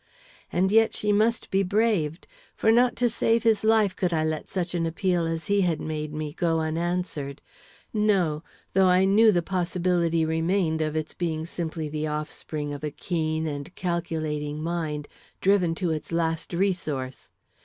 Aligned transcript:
And 0.51 0.71
yet 0.71 0.95
she 0.95 1.11
must 1.11 1.51
be 1.51 1.61
braved; 1.61 2.25
for 2.55 2.71
not 2.71 2.95
to 2.95 3.07
save 3.07 3.43
his 3.43 3.63
life 3.63 3.95
could 3.95 4.11
I 4.11 4.23
let 4.23 4.49
such 4.49 4.73
an 4.73 4.87
appeal 4.87 5.27
as 5.27 5.45
he 5.45 5.61
had 5.61 5.79
made 5.79 6.11
me 6.11 6.33
go 6.33 6.59
unanswered; 6.59 7.39
no, 7.93 8.41
though 8.73 8.87
I 8.87 9.05
knew 9.05 9.31
the 9.31 9.43
possibility 9.43 10.25
remained 10.25 10.81
of 10.81 10.95
its 10.95 11.13
being 11.13 11.45
simply 11.45 11.87
the 11.87 12.07
offspring 12.07 12.73
of 12.73 12.83
a 12.83 12.89
keen 12.89 13.45
and 13.45 13.75
calculating 13.75 14.59
mind 14.63 15.07
driven 15.39 15.75
to 15.75 15.91
its 15.91 16.11
last 16.11 16.51
resource. 16.51 17.29